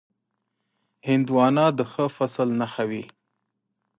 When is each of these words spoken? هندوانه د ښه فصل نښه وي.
هندوانه 1.07 1.65
د 1.77 1.79
ښه 1.91 2.05
فصل 2.15 2.49
نښه 2.59 2.83
وي. 2.89 3.03